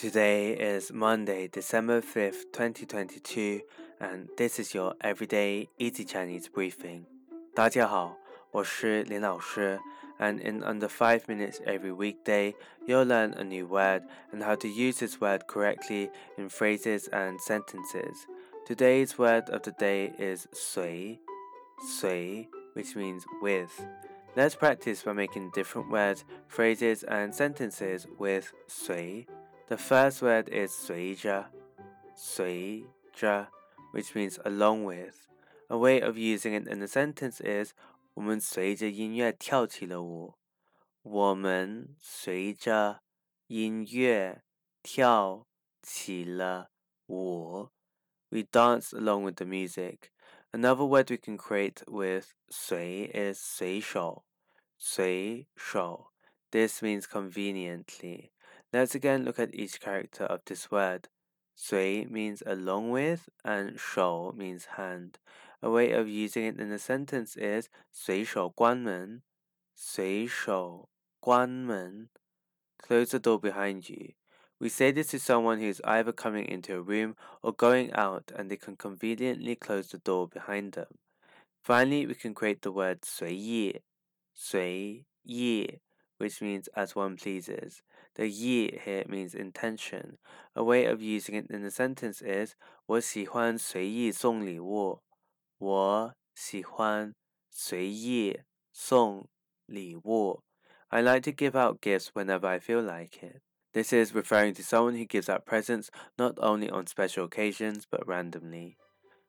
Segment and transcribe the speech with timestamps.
[0.00, 3.62] Today is Monday, December 5th, 2022,
[3.98, 7.06] and this is your everyday easy Chinese briefing.
[7.54, 8.14] 大家好，
[8.50, 9.80] 我是林老师,
[10.18, 12.54] and in under 5 minutes every weekday,
[12.86, 17.40] you'll learn a new word and how to use this word correctly in phrases and
[17.40, 18.26] sentences.
[18.66, 21.18] Today's word of the day is 随,
[21.98, 23.72] 随, which means with.
[24.36, 29.26] Let's practice by making different words, phrases, and sentences with 随.
[29.70, 31.50] The first word is 随着,
[32.14, 33.48] 随着,
[33.92, 35.26] which means along with.
[35.68, 37.72] A way of using it in a sentence is
[38.14, 40.34] 我们随着音乐跳起了舞。
[41.02, 43.02] 我们随着
[43.48, 44.42] 音乐
[44.82, 45.46] 跳
[45.82, 46.70] 起了
[47.06, 47.70] 舞。
[48.30, 50.10] We dance along with the music.
[50.52, 54.24] Another word we can create with 随 is 随手。
[54.78, 56.12] 随手.
[56.50, 58.30] This means conveniently.
[58.72, 61.08] Let's again look at each character of this word.
[61.56, 65.18] 随 means along with and 手 means hand.
[65.62, 69.22] A way of using it in a sentence is 随手关门,
[69.74, 70.88] 随手
[71.20, 72.10] 关门.
[72.78, 74.12] Close the door behind you.
[74.58, 78.32] We say this to someone who is either coming into a room or going out
[78.34, 80.98] and they can conveniently close the door behind them.
[81.62, 83.80] Finally, we can create the word 随意,
[84.34, 85.80] 随意
[86.20, 87.82] which means as one pleases.
[88.14, 90.18] The yi here means intention.
[90.54, 92.54] A way of using it in a sentence is
[92.86, 95.02] 我喜欢随意送礼物。
[95.58, 97.14] 我喜欢
[97.50, 98.40] 随意
[98.72, 99.28] 送
[99.66, 100.42] 礼物。
[100.88, 103.42] I like to give out gifts whenever I feel like it.
[103.72, 108.06] This is referring to someone who gives out presents not only on special occasions but
[108.06, 108.78] randomly.